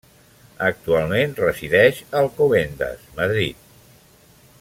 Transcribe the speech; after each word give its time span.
Actualment 0.69 1.35
resideix 1.41 1.99
a 2.07 2.17
Alcobendas, 2.23 3.05
Madrid. 3.21 3.71